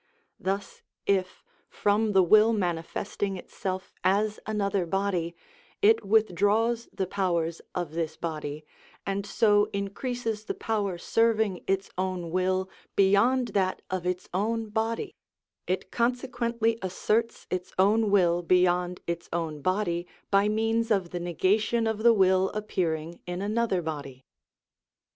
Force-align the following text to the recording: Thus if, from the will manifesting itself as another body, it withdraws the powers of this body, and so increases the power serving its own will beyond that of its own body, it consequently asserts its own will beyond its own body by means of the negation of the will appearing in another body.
Thus 0.39 0.81
if, 1.05 1.43
from 1.69 2.13
the 2.13 2.23
will 2.23 2.53
manifesting 2.53 3.37
itself 3.37 3.93
as 4.03 4.39
another 4.47 4.87
body, 4.87 5.35
it 5.79 6.03
withdraws 6.03 6.89
the 6.91 7.05
powers 7.05 7.61
of 7.75 7.91
this 7.91 8.17
body, 8.17 8.65
and 9.05 9.27
so 9.27 9.65
increases 9.73 10.45
the 10.45 10.55
power 10.55 10.97
serving 10.97 11.63
its 11.67 11.91
own 11.99 12.31
will 12.31 12.67
beyond 12.95 13.49
that 13.49 13.83
of 13.91 14.07
its 14.07 14.27
own 14.33 14.69
body, 14.69 15.13
it 15.67 15.91
consequently 15.91 16.79
asserts 16.81 17.45
its 17.51 17.71
own 17.77 18.09
will 18.09 18.41
beyond 18.41 19.01
its 19.05 19.29
own 19.31 19.61
body 19.61 20.07
by 20.31 20.49
means 20.49 20.89
of 20.89 21.11
the 21.11 21.19
negation 21.19 21.85
of 21.85 21.99
the 21.99 22.11
will 22.11 22.49
appearing 22.55 23.19
in 23.27 23.39
another 23.39 23.83
body. 23.83 24.25